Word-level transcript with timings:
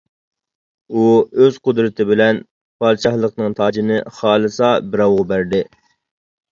ئۇ 0.93 1.03
ئۆز 1.43 1.59
قۇدرىتى 1.67 2.07
بىلەن 2.13 2.39
پادىشاھلىقنىڭ 2.85 3.59
تاجىنى 3.61 4.01
خالىسا 4.21 4.75
بىراۋغا 4.91 5.33
بەردى. 5.35 5.67